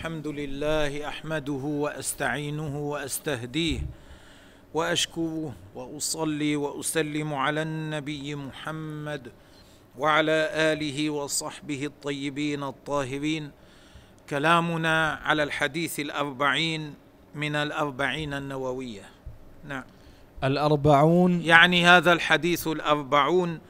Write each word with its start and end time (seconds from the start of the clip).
الحمد 0.00 0.26
لله 0.26 1.08
أحمده 1.08 1.52
وأستعينه 1.52 2.78
وأستهديه 2.78 3.80
وأشكره 4.74 5.52
وأصلي 5.74 6.56
وأسلم 6.56 7.34
على 7.34 7.62
النبي 7.62 8.34
محمد 8.34 9.32
وعلى 9.98 10.48
آله 10.72 11.10
وصحبه 11.10 11.86
الطيبين 11.86 12.62
الطاهرين. 12.62 13.50
كلامنا 14.30 15.12
على 15.12 15.42
الحديث 15.42 16.00
الأربعين 16.00 16.94
من 17.34 17.54
الأربعين 17.56 18.34
النووية. 18.34 19.04
نعم. 19.68 19.84
الأربعون. 20.44 21.40
يعني 21.42 21.86
هذا 21.86 22.12
الحديث 22.12 22.66
الأربعون 22.66 23.60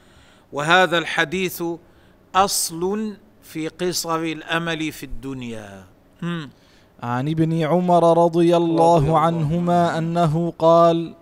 وهذا 0.53 0.97
الحديث 0.97 1.63
أصل 2.35 3.17
في 3.43 3.67
قصر 3.67 4.19
الأمل 4.19 4.91
في 4.91 5.03
الدنيا. 5.03 5.90
عن 7.03 7.29
ابن 7.29 7.61
عمر 7.61 8.23
رضي 8.25 8.57
الله. 8.57 9.19
عنهما 9.19 9.97
أنه 9.97 10.53
قال 10.59 11.13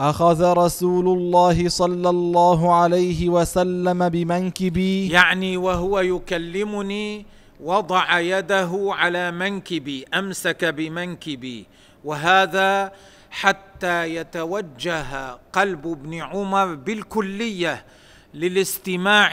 أخذ 0.00 0.52
رسول 0.52 1.08
الله 1.08 1.68
صلى 1.68 2.10
الله 2.10 2.74
عليه 2.74 3.28
وسلم 3.28 4.08
بمنكبي. 4.08 5.08
يعني 5.08 5.56
وهو 5.56 6.00
يكلمني 6.00 7.26
وضع 7.60 8.20
يده 8.20 8.70
على 8.88 9.30
منكبي 9.30 10.04
أمسك 10.14 10.64
بمنكبي. 10.64 11.66
وهذا 12.04 12.92
حتى 13.30 14.14
يتوجه 14.14 15.38
قلب 15.52 15.86
ابن 15.86 16.14
عمر 16.14 16.74
بالكلية 16.74 17.84
للاستماع 18.34 19.32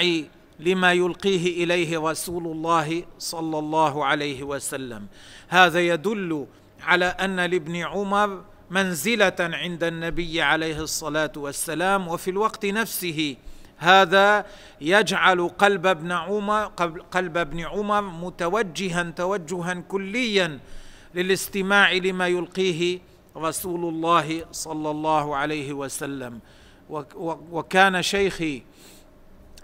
لما 0.61 0.93
يلقيه 0.93 1.63
إليه 1.63 1.99
رسول 1.99 2.47
الله 2.47 3.03
صلى 3.19 3.59
الله 3.59 4.05
عليه 4.05 4.43
وسلم. 4.43 5.07
هذا 5.49 5.79
يدل 5.79 6.47
على 6.83 7.05
أن 7.05 7.39
لابن 7.39 7.75
عمر 7.75 8.43
منزلة 8.69 9.35
عند 9.39 9.83
النبي 9.83 10.41
عليه 10.41 10.79
الصلاة 10.79 11.31
والسلام 11.37 12.07
وفي 12.07 12.29
الوقت 12.29 12.65
نفسه 12.65 13.35
هذا 13.77 14.45
يجعل 14.81 15.47
قلب 15.47 15.85
ابن 15.87 16.11
عمر 16.11 16.65
قلب 17.11 17.37
ابن 17.37 17.59
عمر 17.59 18.01
متوجها 18.01 19.03
توجها 19.03 19.73
كليا 19.73 20.59
للاستماع 21.15 21.93
لما 21.93 22.27
يلقيه 22.27 22.99
رسول 23.37 23.89
الله 23.93 24.45
صلى 24.51 24.91
الله 24.91 25.35
عليه 25.35 25.73
وسلم. 25.73 26.39
وكان 27.51 28.01
شيخي 28.01 28.63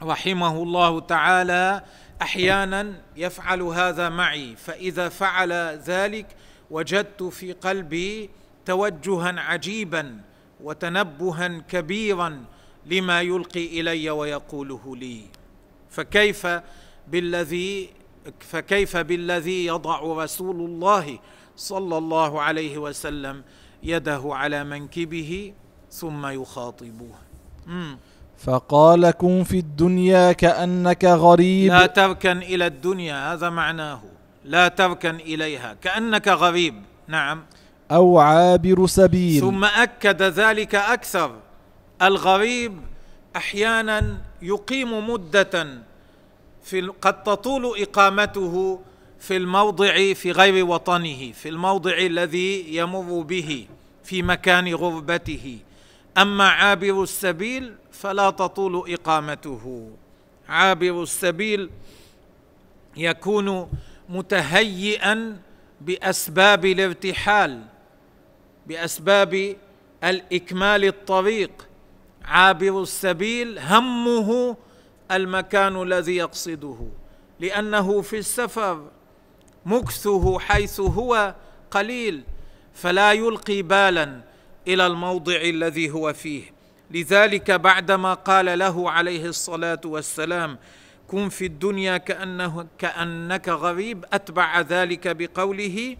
رحمه 0.03 0.63
الله 0.63 0.99
تعالى 0.99 1.83
أحيانا 2.21 2.93
يفعل 3.15 3.61
هذا 3.61 4.09
معي 4.09 4.55
فإذا 4.55 5.09
فعل 5.09 5.53
ذلك 5.85 6.25
وجدت 6.71 7.23
في 7.23 7.53
قلبي 7.53 8.29
توجها 8.65 9.39
عجيبا 9.39 10.19
وتنبها 10.63 11.47
كبيرا 11.47 12.45
لما 12.85 13.21
يلقي 13.21 13.79
إلي 13.81 14.09
ويقوله 14.09 14.95
لي 14.95 15.21
فكيف 15.89 16.47
بالذي 17.07 17.89
فكيف 18.39 18.97
بالذي 18.97 19.65
يضع 19.65 19.99
رسول 19.99 20.55
الله 20.55 21.19
صلى 21.55 21.97
الله 21.97 22.41
عليه 22.41 22.77
وسلم 22.77 23.43
يده 23.83 24.21
على 24.25 24.63
منكبه 24.63 25.53
ثم 25.91 26.25
يخاطبه 26.27 27.09
مم. 27.67 27.97
فقال 28.37 29.11
كن 29.11 29.43
في 29.43 29.59
الدنيا 29.59 30.31
كأنك 30.31 31.05
غريب. 31.05 31.71
لا 31.71 31.85
تركن 31.85 32.37
إلى 32.37 32.65
الدنيا 32.67 33.33
هذا 33.33 33.49
معناه. 33.49 34.01
لا 34.45 34.67
تركن 34.67 35.15
إليها 35.15 35.75
كأنك 35.81 36.27
غريب. 36.27 36.75
نعم. 37.07 37.43
أو 37.91 38.19
عابر 38.19 38.87
سبيل. 38.87 39.41
ثم 39.41 39.63
أكد 39.65 40.21
ذلك 40.21 40.75
أكثر. 40.75 41.31
الغريب 42.01 42.73
أحيانا 43.35 44.17
يقيم 44.41 45.09
مدة 45.09 45.67
في 46.63 46.81
قد 47.01 47.23
تطول 47.23 47.81
إقامته 47.81 48.79
في 49.19 49.37
الموضع 49.37 50.13
في 50.13 50.31
غير 50.31 50.65
وطنه 50.65 51.31
في 51.31 51.49
الموضع 51.49 51.97
الذي 51.97 52.75
يمر 52.75 53.21
به 53.21 53.67
في 54.03 54.21
مكان 54.21 54.73
غربته. 54.73 55.57
أما 56.17 56.47
عابر 56.47 57.03
السبيل 57.03 57.75
فلا 57.91 58.29
تطول 58.29 58.93
إقامته. 58.93 59.91
عابر 60.49 61.03
السبيل 61.03 61.69
يكون 62.97 63.71
متهيئا 64.09 65.41
بأسباب 65.81 66.65
الارتحال 66.65 67.61
بأسباب 68.67 69.55
الإكمال 70.03 70.85
الطريق. 70.85 71.67
عابر 72.25 72.81
السبيل 72.81 73.59
همه 73.59 74.57
المكان 75.11 75.81
الذي 75.81 76.15
يقصده 76.15 76.77
لأنه 77.39 78.01
في 78.01 78.17
السفر 78.17 78.87
مكثه 79.65 80.39
حيث 80.39 80.79
هو 80.79 81.35
قليل 81.71 82.23
فلا 82.73 83.11
يلقي 83.11 83.61
بالا. 83.61 84.21
إلى 84.67 84.87
الموضع 84.87 85.35
الذي 85.35 85.89
هو 85.89 86.13
فيه. 86.13 86.43
لذلك 86.91 87.51
بعدما 87.51 88.13
قال 88.13 88.59
له 88.59 88.91
عليه 88.91 89.25
الصلاة 89.25 89.81
والسلام 89.85 90.57
كن 91.07 91.29
في 91.29 91.45
الدنيا 91.45 91.97
كانه 91.97 92.67
كأنك 92.77 93.49
غريب 93.49 94.05
أتبع 94.13 94.61
ذلك 94.61 95.07
بقوله 95.07 95.97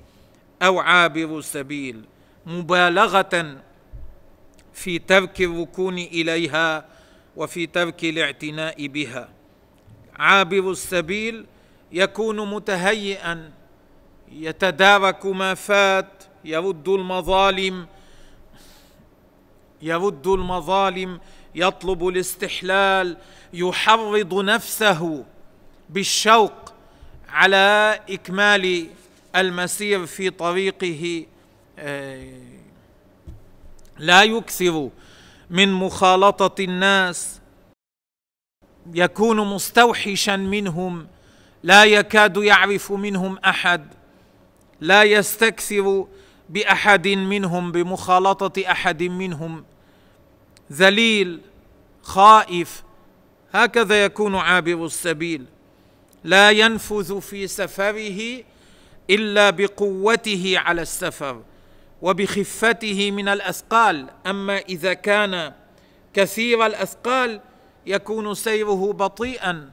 أو 0.62 0.80
عابر 0.80 1.42
سبيل. 1.42 2.02
مبالغة 2.46 3.58
في 4.74 5.00
ترك 5.00 5.42
الركون 5.42 5.98
إليها 5.98 6.86
وفي 7.36 7.68
ترك 7.68 8.04
الاعتناء 8.04 8.88
بها. 8.88 9.30
عابر 10.16 10.72
السبيل 10.72 11.46
يكون 11.92 12.50
متهيئا 12.50 13.52
يتدارك 14.32 15.26
ما 15.26 15.54
فات 15.54 16.24
يرد 16.46 16.88
المظالم 16.88 17.88
يرد 19.82 20.28
المظالم 20.28 21.20
يطلب 21.56 22.08
الاستحلال 22.08 23.18
يحرض 23.54 24.34
نفسه 24.34 25.26
بالشوق 25.90 26.74
على 27.30 28.00
إكمال 28.10 28.88
المسير 29.36 30.06
في 30.06 30.30
طريقه 30.30 31.26
آه، 31.80 32.42
لا 33.98 34.24
يكثر 34.24 34.90
من 35.50 35.74
مخالطة 35.74 36.64
الناس. 36.64 37.42
يكون 38.94 39.48
مستوحشا 39.48 40.36
منهم 40.36 41.08
لا 41.64 41.86
يكاد 41.86 42.38
يعرف 42.38 42.92
منهم 42.92 43.38
أحد 43.38 43.88
لا 44.82 45.04
يستكثر 45.04 46.08
بأحد 46.50 47.08
منهم 47.08 47.72
بمخالطة 47.72 48.72
أحد 48.72 49.04
منهم. 49.04 49.66
ذليل 50.72 51.42
خائف 52.02 52.84
هكذا 53.54 54.06
يكون 54.06 54.36
عابر 54.36 54.86
السبيل. 54.86 55.46
لا 56.24 56.52
ينفذ 56.52 57.22
في 57.22 57.48
سفره 57.48 58.44
إلا 59.10 59.50
بقوته 59.50 60.54
على 60.58 60.82
السفر 60.82 61.42
وبخفته 62.02 63.12
من 63.12 63.28
الأثقال. 63.28 64.08
أما 64.28 64.58
إذا 64.58 64.94
كان 64.94 65.54
كثير 66.14 66.66
الأثقال 66.66 67.42
يكون 67.86 68.34
سيره 68.34 68.94
بطيئا 68.94 69.72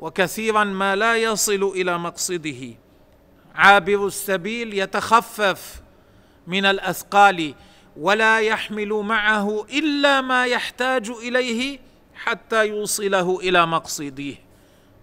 وكثيرا 0.00 0.64
ما 0.64 0.96
لا 0.96 1.16
يصل 1.16 1.62
إلى 1.62 1.98
مقصده. 1.98 2.74
عابر 3.54 4.06
السبيل 4.06 4.78
يتخفف 4.78 5.81
من 6.46 6.64
الأثقال 6.64 7.54
ولا 7.96 8.40
يحمل 8.40 8.88
معه 8.88 9.64
إلا 9.64 10.20
ما 10.20 10.46
يحتاج 10.46 11.10
إليه 11.10 11.78
حتى 12.14 12.68
يوصله 12.68 13.40
إلى 13.40 13.66
مقصده. 13.66 14.34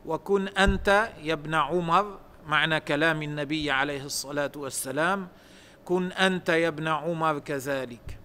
وكن 0.06 0.48
أنت 0.48 1.10
يا 1.24 1.34
ابن 1.34 1.54
عمر 1.54 2.20
معنى 2.48 2.80
كلام 2.80 3.24
النبي 3.24 3.72
عليه 3.72 4.04
الصلاة 4.04 4.52
والسلام 4.56 5.28
كن 5.86 6.12
أنت 6.12 6.50
يا 6.50 6.68
ابن 6.68 6.88
عمر 6.88 7.40
كذلك. 7.40 8.18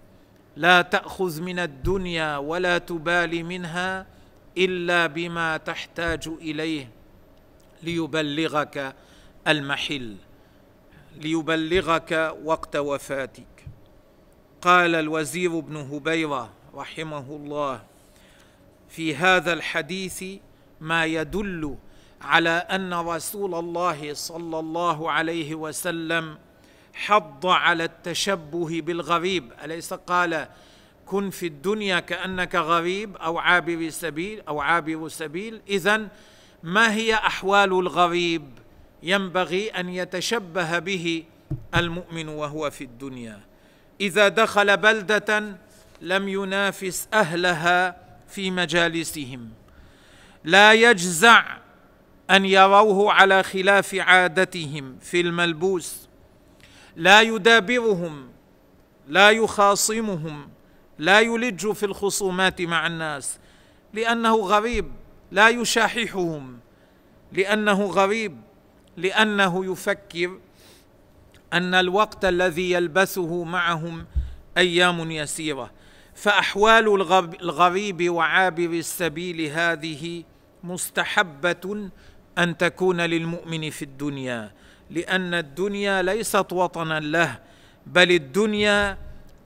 لا 0.55 0.81
تأخذ 0.81 1.41
من 1.41 1.59
الدنيا 1.59 2.37
ولا 2.37 2.77
تبالي 2.77 3.43
منها 3.43 4.07
إلا 4.57 5.07
بما 5.07 5.57
تحتاج 5.57 6.27
إليه 6.41 6.89
ليبلغك 7.83 8.95
المحل. 9.47 10.15
ليبلغك 11.17 12.35
وقت 12.43 12.75
وفاتك. 12.75 13.65
قال 14.61 14.95
الوزير 14.95 15.59
بن 15.59 15.75
هبيرة 15.77 16.49
رحمه 16.75 17.25
الله 17.29 17.83
في 18.89 19.15
هذا 19.15 19.53
الحديث 19.53 20.23
ما 20.81 21.05
يدل 21.05 21.75
على 22.21 22.49
أن 22.49 22.93
رسول 22.93 23.55
الله 23.55 24.13
صلى 24.13 24.59
الله 24.59 25.11
عليه 25.11 25.55
وسلم 25.55 26.37
حض 26.93 27.45
على 27.45 27.83
التشبه 27.83 28.81
بالغريب. 28.81 29.51
أليس؟ 29.63 29.93
قال 29.93 30.47
كن 31.05 31.29
في 31.29 31.47
الدنيا 31.47 31.99
كأنك 31.99 32.55
غريب 32.55 33.17
أو 33.17 33.37
عابر 33.37 33.89
سبيل 33.89 34.41
أو 34.47 34.61
عابر 34.61 35.07
سبيل. 35.07 35.61
اذا 35.69 36.07
ما 36.63 36.93
هي 36.93 37.13
أحوال 37.13 37.73
الغريب؟ 37.73 38.64
ينبغي 39.05 39.69
أن 39.69 39.89
يتشبه 39.89 40.79
به 40.79 41.23
المؤمن 41.75 42.27
وهو 42.27 42.69
في 42.69 42.83
الدنيا. 42.83 43.39
إذا 44.01 44.27
دخل 44.27 44.77
بلدة 44.77 45.57
لم 46.01 46.27
ينافس 46.27 47.07
أهلها 47.13 47.97
في 48.27 48.51
مجالسهم. 48.51 49.49
لا 50.43 50.73
يجزع 50.73 51.57
أن 52.29 52.45
يروه 52.45 53.13
على 53.13 53.43
خلاف 53.43 53.95
عادتهم 53.95 54.97
في 55.01 55.21
الملبوس. 55.21 56.07
لا 56.95 57.21
يدابرهم 57.21 58.29
لا 59.07 59.29
يخاصمهم 59.29 60.49
لا 60.99 61.19
يلج 61.19 61.71
في 61.71 61.85
الخصومات 61.85 62.61
مع 62.61 62.87
الناس. 62.87 63.37
لأنه 63.93 64.35
غريب 64.35 64.91
لا 65.31 65.49
يشاححهم. 65.49 66.59
لأنه 67.31 67.85
غريب. 67.85 68.41
لأنه 68.97 69.71
يفكر 69.71 70.39
أن 71.53 71.73
الوقت 71.73 72.25
الذي 72.25 72.71
يلبثه 72.71 73.43
معهم 73.43 74.05
أيام 74.57 75.11
يسيرة. 75.11 75.71
فأحوال 76.15 76.87
الغريب 77.41 78.09
وعابر 78.09 78.69
السبيل 78.69 79.41
هذه 79.41 80.23
مستحبة 80.63 81.89
أن 82.37 82.57
تكون 82.57 83.01
للمؤمن 83.01 83.69
في 83.69 83.81
الدنيا 83.81 84.51
لأن 84.89 85.33
الدنيا 85.33 86.01
ليست 86.01 86.53
وطنا 86.53 86.99
له 86.99 87.39
بل 87.85 88.11
الدنيا 88.11 88.97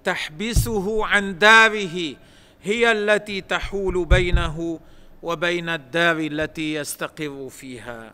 تحبسه 0.04 1.06
عن 1.06 1.38
داره 1.38 2.16
هي 2.64 2.92
التي 2.92 3.42
تحول 3.42 4.06
بينه 4.06 4.80
وبين 5.24 5.70
الدار 5.70 6.18
التي 6.20 6.74
يستقر 6.74 7.50
فيها. 7.50 8.14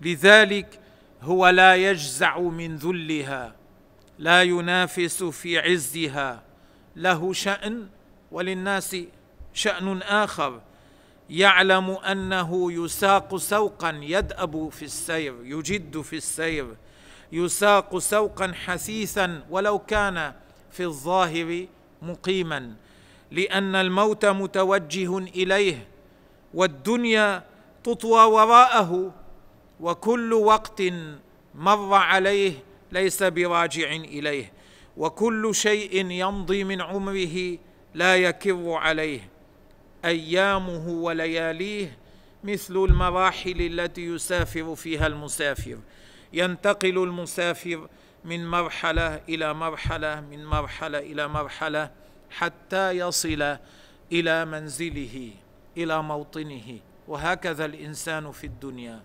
لذلك 0.00 0.80
هو 1.22 1.48
لا 1.48 1.76
يجزع 1.76 2.38
من 2.38 2.76
ذلها 2.76 3.54
لا 4.18 4.42
ينافس 4.42 5.22
في 5.22 5.58
عزها. 5.58 6.42
له 6.96 7.32
شأن 7.32 7.88
وللناس 8.32 8.96
شأن 9.54 10.02
آخر. 10.02 10.60
يعلم 11.30 11.90
أنه 11.90 12.72
يساق 12.72 13.36
سوقا 13.36 14.00
يدأب 14.02 14.68
في 14.68 14.84
السير 14.84 15.34
يجد 15.42 16.00
في 16.00 16.16
السير. 16.16 16.76
يساق 17.32 17.98
سوقا 17.98 18.52
حثيثا 18.52 19.42
ولو 19.50 19.78
كان 19.78 20.34
في 20.70 20.84
الظاهر 20.84 21.66
مقيما. 22.02 22.74
لأن 23.30 23.74
الموت 23.74 24.26
متوجه 24.26 25.18
إليه 25.18 25.88
والدنيا 26.54 27.42
تطوى 27.84 28.24
وراءه 28.24 29.14
وكل 29.80 30.32
وقت 30.32 30.82
مر 31.54 31.94
عليه 31.94 32.52
ليس 32.92 33.22
براجع 33.22 33.92
إليه 33.92 34.52
وكل 34.96 35.54
شيء 35.54 36.10
يمضي 36.10 36.64
من 36.64 36.80
عمره 36.82 37.58
لا 37.94 38.16
يكر 38.16 38.72
عليه. 38.72 39.28
أيامه 40.04 40.88
ولياليه 40.88 41.98
مثل 42.44 42.76
المراحل 42.76 43.80
التي 43.80 44.06
يسافر 44.06 44.74
فيها 44.74 45.06
المسافر. 45.06 45.78
ينتقل 46.32 46.98
المسافر 47.02 47.88
من 48.24 48.48
مرحلة 48.48 49.20
إلى 49.28 49.54
مرحلة 49.54 50.20
من 50.20 50.46
مرحلة 50.46 50.98
إلى 50.98 51.28
مرحلة 51.28 51.90
حتى 52.30 52.90
يصل 52.90 53.56
إلى 54.12 54.44
منزله 54.44 55.30
إلى 55.76 56.02
موطنه. 56.02 56.78
وهكذا 57.08 57.64
الإنسان 57.64 58.32
في 58.32 58.44
الدنيا. 58.44 59.02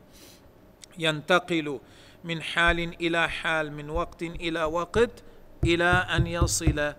ينتقل 1.00 1.80
من 2.24 2.42
حال 2.42 2.80
إلى 3.02 3.30
حال 3.30 3.72
من 3.72 3.90
وقت 3.90 4.24
إلى 4.24 4.64
وقت 4.64 5.24
إلى 5.64 5.92
أن 6.16 6.28
يصل 6.28 6.94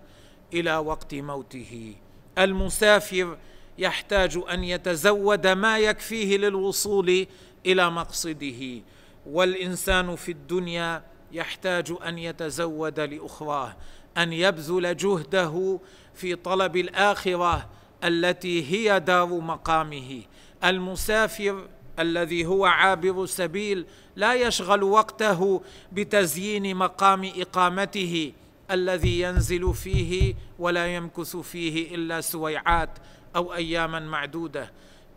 إلى 0.54 0.76
وقت 0.76 1.14
موته. 1.14 1.94
المسافر 2.38 3.38
يحتاج 3.78 4.38
أن 4.52 4.64
يتزود 4.64 5.46
ما 5.46 5.78
يكفيه 5.78 6.36
للوصول 6.36 7.26
إلى 7.66 7.90
مقصده. 7.90 8.82
والإنسان 9.26 10.16
في 10.16 10.32
الدنيا 10.32 11.02
يحتاج 11.32 11.94
أن 12.06 12.18
يتزود 12.18 13.00
لأخراه 13.00 13.76
أن 14.18 14.32
يبذل 14.32 14.96
جهده 14.96 15.80
في 16.14 16.34
طلب 16.34 16.76
الآخرة 16.76 17.68
التي 18.04 18.64
هي 18.72 19.00
دار 19.00 19.26
مقامه. 19.26 20.22
المسافر 20.64 21.68
الذي 21.98 22.46
هو 22.46 22.66
عابر 22.66 23.26
سبيل 23.26 23.86
لا 24.16 24.34
يشغل 24.34 24.82
وقته 24.82 25.62
بتزيين 25.92 26.76
مقام 26.76 27.32
إقامته 27.36 28.32
الذي 28.70 29.20
ينزل 29.20 29.74
فيه 29.74 30.34
ولا 30.58 30.94
يمكث 30.96 31.36
فيه 31.36 31.94
إلا 31.94 32.20
سويعات 32.20 32.90
أو 33.36 33.54
أياما 33.54 34.00
معدودة. 34.00 34.70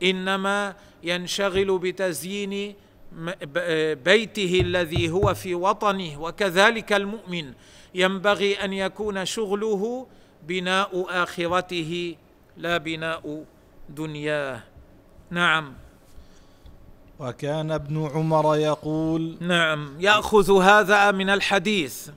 إنما 0.04 0.76
ينشغل 1.04 1.78
بتزيين 1.80 2.76
بيته 4.06 4.62
الذي 4.62 5.10
هو 5.10 5.34
في 5.34 5.56
وطنه 5.56 6.22
وكذلك 6.22 6.94
المؤمن. 6.94 7.54
ينبغي 7.96 8.54
أن 8.54 8.74
يكون 8.74 9.26
شغله 9.26 10.08
بناء 10.48 11.06
آخرته 11.10 12.16
لا 12.58 12.78
بناء 12.78 13.46
دنياه. 13.90 14.64
نعم. 15.32 15.74
وكان 17.20 17.72
ابن 17.72 18.10
عمر 18.14 18.56
يقول 18.56 19.38
نعم 19.42 19.96
يأخذ 20.00 20.62
هذا 20.62 21.12
من 21.12 21.30
الحديث. 21.30 22.10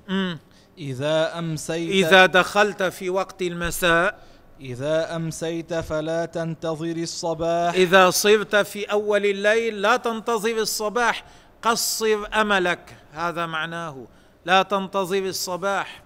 إذا 0.78 1.38
أمسيت 1.38 2.06
إذا 2.06 2.26
دخلت 2.26 2.82
في 2.82 3.10
وقت 3.10 3.42
المساء 3.42 4.18
إذا 4.60 5.16
أمسيت 5.16 5.74
فلا 5.74 6.24
تنتظر 6.24 6.96
الصباح. 6.96 7.74
إذا 7.74 8.10
صرت 8.10 8.56
في 8.56 8.84
أول 8.84 9.26
الليل 9.26 9.82
لا 9.82 9.96
تنتظر 9.96 10.58
الصباح 10.58 11.24
قصر 11.62 12.26
أملك. 12.34 12.96
هذا 13.12 13.46
معناه 13.46 14.06
لا 14.44 14.62
تنتظر 14.62 15.18
الصباح 15.18 16.02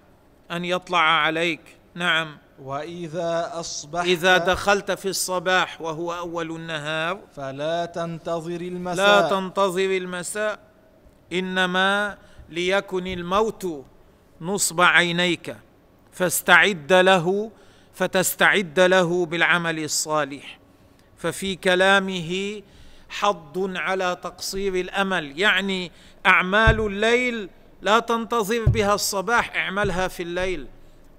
أن 0.51 0.65
يطلع 0.65 0.99
عليك. 0.99 1.61
نعم. 1.95 2.37
وإذا 2.63 3.51
أصبحت 3.53 4.05
إذا 4.05 4.37
دخلت 4.37 4.91
في 4.91 5.07
الصباح 5.07 5.81
وهو 5.81 6.13
أول 6.13 6.51
النهار 6.51 7.19
فلا 7.35 7.85
تنتظر 7.85 8.61
المساء. 8.61 9.21
لا 9.21 9.29
تنتظر 9.29 9.97
المساء 9.97 10.59
إنما 11.33 12.17
ليكن 12.49 13.07
الموت 13.07 13.85
نصب 14.41 14.81
عينيك 14.81 15.55
فاستعد 16.11 16.93
له 16.93 17.51
فتستعد 17.93 18.79
له 18.79 19.25
بالعمل 19.25 19.83
الصالح. 19.83 20.59
ففي 21.17 21.55
كلامه 21.55 22.61
حض 23.09 23.77
على 23.77 24.17
تقصير 24.23 24.75
الأمل 24.75 25.39
يعني 25.39 25.91
أعمال 26.25 26.79
الليل 26.79 27.49
لا 27.81 27.99
تنتظر 27.99 28.65
بها 28.65 28.93
الصباح 28.93 29.55
اعملها 29.55 30.07
في 30.07 30.23
الليل. 30.23 30.67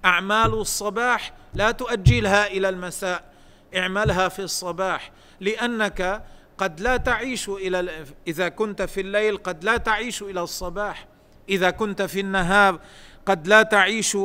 أعمال 0.05 0.53
الصباح 0.53 1.33
لا 1.53 1.71
تؤجلها 1.71 2.47
إلى 2.47 2.69
المساء. 2.69 3.33
اعملها 3.75 4.29
في 4.29 4.41
الصباح 4.41 5.11
لأنك 5.39 6.23
قد 6.57 6.79
لا 6.79 6.97
تعيش 6.97 7.49
إلى 7.49 8.05
إذا 8.27 8.49
كنت 8.49 8.81
في 8.81 9.01
الليل 9.01 9.37
قد 9.37 9.63
لا 9.63 9.77
تعيش 9.77 10.21
إلى 10.21 10.41
الصباح. 10.41 11.07
إذا 11.49 11.69
كنت 11.69 12.01
في 12.01 12.19
النهار 12.19 12.79
قد 13.25 13.47
لا 13.47 13.63
تعيش 13.63 14.17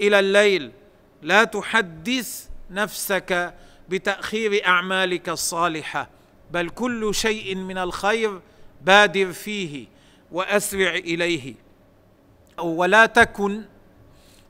إلى 0.00 0.18
الليل. 0.18 0.72
لا 1.22 1.44
تحدث 1.44 2.48
نفسك 2.70 3.54
بتأخير 3.88 4.66
أعمالك 4.66 5.28
الصالحة 5.28 6.08
بل 6.50 6.68
كل 6.68 7.14
شيء 7.14 7.54
من 7.54 7.78
الخير 7.78 8.40
بادر 8.82 9.32
فيه 9.32 9.86
وأسرع 10.32 10.94
إليه. 10.94 11.54
ولا 12.58 13.06
تكن 13.06 13.62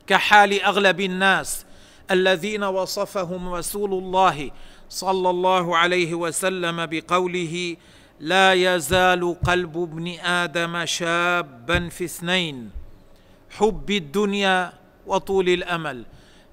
كحال 0.07 0.62
أغلب 0.62 1.00
الناس 1.00 1.64
الذين 2.11 2.64
وصفهم 2.64 3.54
رسول 3.54 3.92
الله 3.92 4.50
صلى 4.88 5.30
الله 5.30 5.76
عليه 5.76 6.14
وسلم 6.14 6.87
بقوله 6.87 7.76
لا 8.21 8.52
يزال 8.52 9.37
قلب 9.45 9.76
ابن 9.83 10.09
آدم 10.19 10.85
شابا 10.85 11.88
في 11.88 12.04
اثنين 12.04 12.71
حب 13.50 13.90
الدنيا 13.90 14.73
وطول 15.07 15.49
الأمل. 15.49 16.04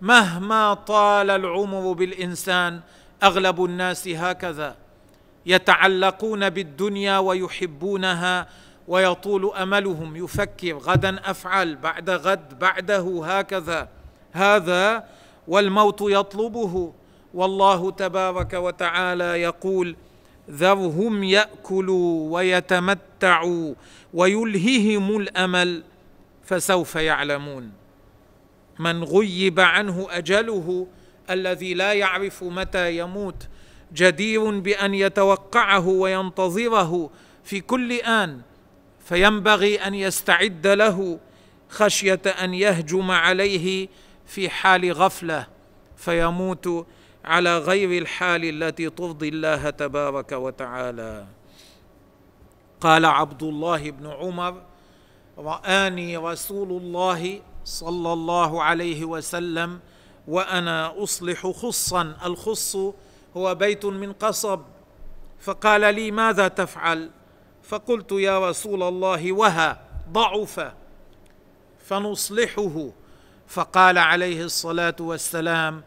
مهما 0.01 0.73
طال 0.73 1.29
العمر 1.29 1.93
بالإنسان 1.93 2.81
أغلب 3.23 3.65
الناس 3.65 4.07
هكذا 4.07 4.75
يتعلقون 5.45 6.49
بالدنيا 6.49 7.17
ويحبونها 7.17 8.47
ويطول 8.87 9.51
أملهم 9.55 10.15
يفكر 10.15 10.77
غدا 10.77 11.31
أفعل 11.31 11.75
بعد 11.75 12.09
غد 12.09 12.59
بعده 12.59 13.21
هكذا. 13.25 13.89
هذا 14.31 15.03
والموت 15.47 16.01
يطلبه. 16.01 16.93
والله 17.33 17.91
تبارك 17.91 18.53
وتعالى 18.53 19.41
يقول 19.41 19.95
ذرهم 20.49 21.23
يأكلوا 21.23 22.33
ويتمتعوا 22.33 23.73
ويلههم 24.13 25.17
الأمل 25.17 25.83
فسوف 26.43 26.95
يعلمون 26.95 27.71
من 28.79 29.03
غيب 29.03 29.59
عنه 29.59 30.07
أجله 30.09 30.87
الذي 31.29 31.73
لا 31.73 31.93
يعرف 31.93 32.43
متى 32.43 32.97
يموت 32.97 33.47
جدير 33.93 34.59
بأن 34.59 34.93
يتوقعه 34.93 35.87
وينتظره 35.87 37.09
في 37.43 37.59
كل 37.61 37.91
آن. 37.93 38.41
فينبغي 39.07 39.75
أن 39.75 39.93
يستعد 39.93 40.67
له 40.67 41.19
خشية 41.69 42.21
أن 42.25 42.53
يهجم 42.53 43.11
عليه 43.11 43.87
في 44.25 44.49
حال 44.49 44.93
غفلة 44.93 45.47
فيموت 45.97 46.87
على 47.25 47.57
غير 47.57 48.01
الحال 48.01 48.63
التي 48.63 48.89
ترضي 48.89 49.29
الله 49.29 49.69
تبارك 49.69 50.31
وتعالى. 50.31 51.25
قال 52.81 53.05
عبد 53.05 53.43
الله 53.43 53.91
بن 53.91 54.07
عمر 54.07 54.61
رآني 55.37 56.17
رسول 56.17 56.69
الله 56.71 57.41
صلى 57.65 58.13
الله 58.13 58.63
عليه 58.63 59.05
وسلم 59.05 59.79
وأنا 60.27 61.03
أصلح 61.03 61.47
خصا 61.47 62.15
الخص 62.25 62.75
هو 63.37 63.55
بيت 63.55 63.85
من 63.85 64.13
قصب. 64.13 64.61
فقال 65.39 65.95
لي 65.95 66.11
ماذا 66.11 66.47
تفعل؟ 66.47 67.09
فقلت 67.67 68.11
يا 68.11 68.49
رسول 68.49 68.83
الله 68.83 69.31
وها 69.31 69.81
ضعف 70.11 70.71
فنصلحه. 71.85 72.89
فقال 73.47 73.97
عليه 73.97 74.43
الصلاة 74.43 74.95
والسلام 74.99 75.83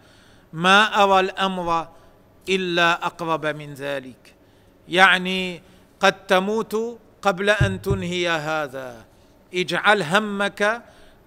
ما 0.53 1.03
أرى 1.03 1.21
الأمر 1.21 1.89
إلا 2.49 3.07
أقرب 3.07 3.47
من 3.47 3.75
ذلك. 3.75 4.35
يعني 4.89 5.63
قد 6.01 6.27
تموت 6.27 6.99
قبل 7.23 7.51
أن 7.51 7.83
تنهي 7.83 8.29
هذا. 8.29 9.05
اجعل 9.55 10.03
همك 10.03 10.83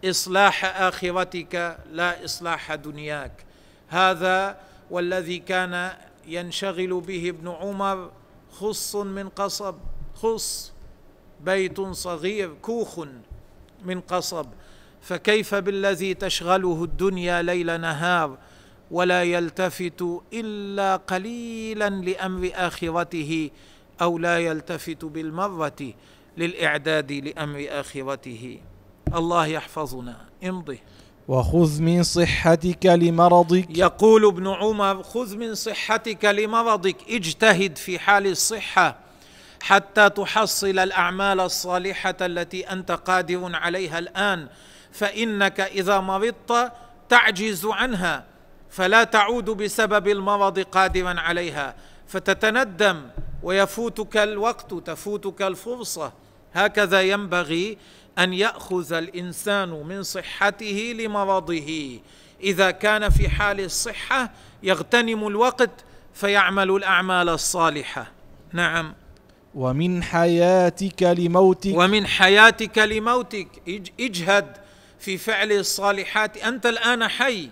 إصلاح 0.05 0.65
آخرتك 0.81 1.77
لا 1.91 2.25
إصلاح 2.25 2.75
دنياك. 2.75 3.45
هذا 3.87 4.57
والذي 4.91 5.39
كان 5.39 5.93
ينشغل 6.27 7.01
به 7.01 7.29
ابن 7.29 7.47
عمر 7.47 8.11
خص 8.51 8.95
من 8.95 9.29
قصب. 9.29 9.75
خص 10.15 10.73
بيت 11.45 11.81
صغير 11.81 12.53
كوخ 12.61 13.05
من 13.85 14.01
قصب. 14.01 14.45
فكيف 15.01 15.55
بالذي 15.55 16.13
تشغله 16.13 16.83
الدنيا 16.83 17.41
ليل 17.41 17.81
نهار 17.81 18.37
ولا 18.91 19.23
يلتفت 19.23 20.21
إلا 20.33 20.95
قليلا 20.95 21.89
لأمر 21.89 22.51
آخرته 22.53 23.49
أو 24.01 24.17
لا 24.17 24.39
يلتفت 24.39 25.05
بالمرة 25.05 25.93
للإعداد 26.37 27.11
لأمر 27.11 27.65
آخرته؟ 27.69 28.59
الله 29.13 29.45
يحفظنا. 29.45 30.25
امضي. 30.43 30.79
وخذ 31.27 31.81
من 31.81 32.03
صحتك 32.03 32.85
لمرضك. 32.85 33.77
يقول 33.77 34.25
ابن 34.25 34.47
عمر 34.47 35.03
خذ 35.03 35.37
من 35.37 35.55
صحتك 35.55 36.25
لمرضك. 36.25 36.97
اجتهد 37.09 37.77
في 37.77 37.99
حال 37.99 38.27
الصحة. 38.27 39.02
حتى 39.63 40.09
تحصل 40.09 40.79
الأعمال 40.79 41.39
الصالحة 41.39 42.15
التي 42.21 42.71
أنت 42.71 42.91
قادر 42.91 43.55
عليها 43.55 43.99
الآن. 43.99 44.47
فإنك 44.91 45.59
إذا 45.59 45.99
مرضت 45.99 46.71
تعجز 47.09 47.65
عنها 47.65 48.25
فلا 48.69 49.03
تعود 49.03 49.49
بسبب 49.49 50.07
المرض 50.07 50.59
قادرا 50.59 51.19
عليها. 51.19 51.75
فتتندم 52.07 53.01
ويفوتك 53.43 54.17
الوقت 54.17 54.73
تفوتك 54.73 55.41
الفرصة. 55.41 56.13
هكذا 56.53 57.01
ينبغي 57.01 57.77
أن 58.19 58.33
يأخذ 58.33 58.93
الإنسان 58.93 59.69
من 59.69 60.03
صحته 60.03 60.95
لمرضه. 60.99 61.99
إذا 62.41 62.71
كان 62.71 63.09
في 63.09 63.29
حال 63.29 63.59
الصحة 63.59 64.31
يغتنم 64.63 65.27
الوقت 65.27 65.71
فيعمل 66.13 66.71
الأعمال 66.71 67.29
الصالحة. 67.29 68.11
نعم. 68.53 69.02
ومن 69.55 70.03
حياتك 70.03 71.03
لموتك. 71.03 71.75
ومن 71.75 72.07
حياتك 72.07 72.77
لموتك. 72.77 73.47
اجهد 73.99 74.57
في 74.99 75.17
فعل 75.17 75.51
الصالحات. 75.51 76.37
أنت 76.37 76.65
الآن 76.65 77.07
حي. 77.07 77.49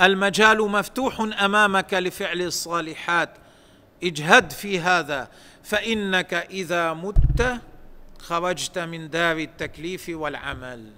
المجال 0.00 0.70
مفتوح 0.70 1.20
أمامك 1.20 1.94
لفعل 1.94 2.42
الصالحات. 2.42 3.30
اجهد 4.04 4.50
في 4.50 4.80
هذا. 4.80 5.28
فإنك 5.62 6.34
إذا 6.34 6.92
مت 6.92 7.60
خرجت 8.18 8.78
من 8.78 9.10
دار 9.10 9.36
التكليف 9.36 10.08
والعمل. 10.08 10.90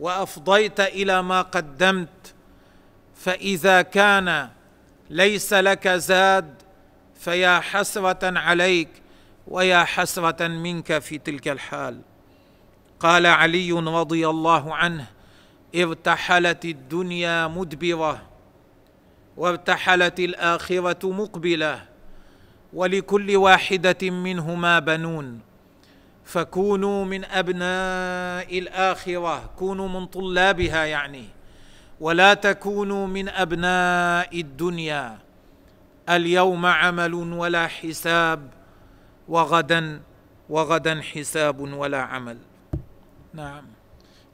وأفضيت 0.00 0.80
إلى 0.80 1.22
ما 1.22 1.42
قدمت. 1.42 2.34
فإذا 3.16 3.82
كان 3.82 4.48
ليس 5.10 5.52
لك 5.52 5.88
زاد 5.88 6.54
فيا 7.20 7.60
حسرة 7.60 8.38
عليك. 8.38 8.88
ويا 9.48 9.84
حسرة 9.84 10.48
منك 10.48 10.98
في 10.98 11.18
تلك 11.18 11.48
الحال. 11.48 12.00
قال 13.00 13.26
علي 13.26 13.72
رضي 13.72 14.28
الله 14.28 14.74
عنه 14.74 15.06
ارتحلت 15.74 16.64
الدنيا 16.64 17.46
مدبرة 17.46 18.22
وارتحلت 19.36 20.20
الآخرة 20.20 21.12
مقبلة 21.12 21.82
ولكل 22.72 23.36
واحدة 23.36 24.10
منهما 24.10 24.78
بنون. 24.78 25.40
فكونوا 26.24 27.04
من 27.04 27.24
أبناء 27.24 28.58
الآخرة 28.58 29.50
كونوا 29.58 29.88
من 29.88 30.06
طلابها 30.06 30.84
يعني 30.84 31.24
ولا 32.00 32.34
تكونوا 32.34 33.06
من 33.06 33.28
أبناء 33.28 34.40
الدنيا. 34.40 35.18
اليوم 36.08 36.66
عمل 36.66 37.14
ولا 37.14 37.66
حساب 37.66 38.63
وغدا 39.28 40.00
وغدا 40.50 41.00
حساب 41.00 41.60
ولا 41.60 42.02
عمل. 42.02 42.38
نعم. 43.34 43.64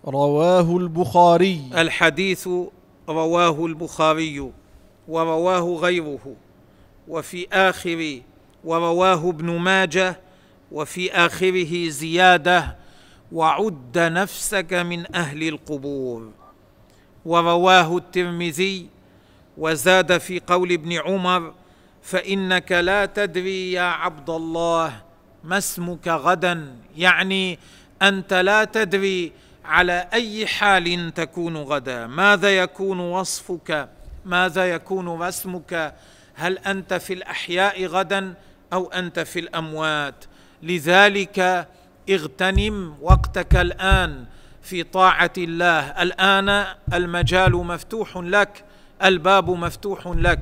رواه 0.06 0.76
البخاري. 0.76 1.60
الحديث 1.74 2.48
رواه 3.08 3.66
البخاري 3.66 4.52
ورواه 5.08 5.60
غيره. 5.60 6.36
وفي 7.08 7.48
اخر 7.52 8.20
ورواه 8.64 9.28
ابن 9.28 9.58
ماجه. 9.58 10.20
وفي 10.72 11.12
آخره 11.12 11.88
زيادة. 11.88 12.76
وعد 13.32 13.98
نفسك 13.98 14.72
من 14.72 15.14
أهل 15.16 15.48
القبور. 15.48 16.30
ورواه 17.24 17.96
الترمذي. 17.96 18.86
وزاد 19.58 20.18
في 20.18 20.40
قول 20.40 20.72
ابن 20.72 20.92
عمر 20.92 21.52
فإنك 22.02 22.72
لا 22.72 23.06
تدري 23.06 23.72
يا 23.72 23.82
عبد 23.82 24.30
الله 24.30 24.92
ما 25.44 25.58
اسمك 25.58 26.08
غدا. 26.08 26.74
يعني 26.96 27.58
أنت 28.02 28.34
لا 28.34 28.64
تدري 28.64 29.32
على 29.64 30.08
أي 30.12 30.46
حال 30.46 31.14
تكون 31.14 31.56
غدا. 31.56 32.06
ماذا 32.06 32.58
يكون 32.58 33.00
وصفك؟ 33.00 33.88
ماذا 34.24 34.64
يكون 34.64 35.22
رسمك 35.22 35.94
هل 36.34 36.58
أنت 36.58 36.94
في 36.94 37.12
الأحياء 37.12 37.86
غدا 37.86 38.34
أو 38.72 38.86
أنت 38.86 39.20
في 39.20 39.38
الأموات؟ 39.38 40.24
لذلك 40.62 41.68
اغتنم 42.10 42.96
وقتك 43.00 43.56
الآن 43.56 44.24
في 44.62 44.82
طاعة 44.82 45.32
الله. 45.38 45.80
الآن 45.80 46.66
المجال 46.92 47.52
مفتوح 47.52 48.16
لك 48.16 48.64
الباب 49.04 49.50
مفتوح 49.50 50.06
لك. 50.06 50.40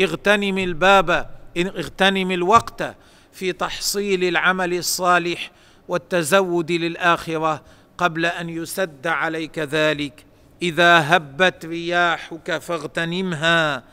اغتنم 0.00 0.58
الباب 0.58 1.30
اغتنم 1.56 2.30
الوقت 2.30 2.96
في 3.32 3.52
تحصيل 3.52 4.24
العمل 4.24 4.74
الصالح 4.74 5.50
والتزود 5.88 6.72
للآخرة 6.72 7.62
قبل 7.98 8.26
أن 8.26 8.48
يسد 8.48 9.06
عليك 9.06 9.58
ذلك. 9.58 10.24
إذا 10.62 11.16
هبت 11.16 11.64
رياحك 11.66 12.58
فاغتنمها 12.58 13.84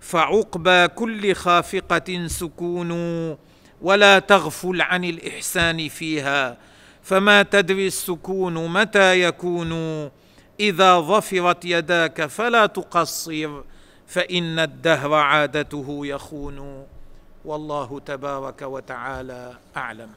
فعقبى 0.00 0.88
كل 0.88 1.34
خافقة 1.34 2.26
سكون 2.26 2.90
ولا 3.82 4.18
تغفل 4.18 4.80
عن 4.82 5.04
الإحسان 5.04 5.88
فيها. 5.88 6.56
فما 7.02 7.42
تدري 7.42 7.86
السكون 7.86 8.72
متى 8.72 9.22
يكون؟ 9.22 9.72
إذا 10.60 11.00
ظفرت 11.00 11.64
يداك 11.64 12.26
فلا 12.26 12.66
تقصر. 12.66 13.62
فإن 14.08 14.58
الدهر 14.58 15.14
عادته 15.14 16.00
يخون 16.06 16.86
والله 17.44 18.00
تبارك 18.00 18.62
وتعالى 18.62 19.54
أعلم. 19.76 20.10